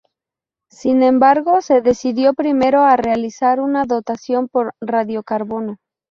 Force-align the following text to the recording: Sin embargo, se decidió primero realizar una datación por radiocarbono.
Sin 0.71 1.03
embargo, 1.03 1.61
se 1.61 1.81
decidió 1.81 2.33
primero 2.33 2.89
realizar 2.95 3.59
una 3.59 3.85
datación 3.85 4.47
por 4.47 4.73
radiocarbono. 4.81 5.77